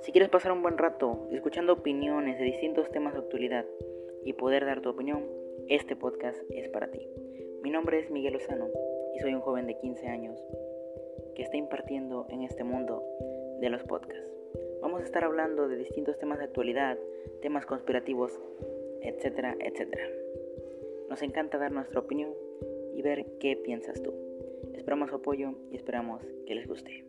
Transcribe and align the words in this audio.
Si 0.00 0.12
quieres 0.12 0.30
pasar 0.30 0.52
un 0.52 0.62
buen 0.62 0.78
rato 0.78 1.28
escuchando 1.30 1.74
opiniones 1.74 2.38
de 2.38 2.44
distintos 2.46 2.90
temas 2.90 3.12
de 3.12 3.20
actualidad 3.20 3.66
y 4.24 4.32
poder 4.32 4.64
dar 4.64 4.80
tu 4.80 4.88
opinión, 4.88 5.26
este 5.68 5.94
podcast 5.94 6.38
es 6.48 6.70
para 6.70 6.90
ti. 6.90 7.06
Mi 7.62 7.70
nombre 7.70 7.98
es 7.98 8.10
Miguel 8.10 8.32
Lozano 8.32 8.68
y 9.14 9.18
soy 9.18 9.34
un 9.34 9.42
joven 9.42 9.66
de 9.66 9.76
15 9.76 10.06
años 10.06 10.42
que 11.34 11.42
está 11.42 11.58
impartiendo 11.58 12.26
en 12.30 12.42
este 12.42 12.64
mundo 12.64 13.04
de 13.60 13.68
los 13.68 13.82
podcasts. 13.84 14.26
Vamos 14.80 15.02
a 15.02 15.04
estar 15.04 15.22
hablando 15.22 15.68
de 15.68 15.76
distintos 15.76 16.18
temas 16.18 16.38
de 16.38 16.46
actualidad, 16.46 16.96
temas 17.42 17.66
conspirativos, 17.66 18.40
etcétera, 19.02 19.54
etcétera. 19.60 20.08
Nos 21.10 21.20
encanta 21.20 21.58
dar 21.58 21.72
nuestra 21.72 22.00
opinión 22.00 22.32
y 22.94 23.02
ver 23.02 23.26
qué 23.38 23.54
piensas 23.54 24.02
tú. 24.02 24.14
Esperamos 24.72 25.10
su 25.10 25.16
apoyo 25.16 25.52
y 25.70 25.76
esperamos 25.76 26.22
que 26.46 26.54
les 26.54 26.66
guste. 26.66 27.04